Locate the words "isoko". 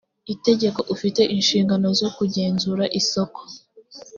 2.99-3.39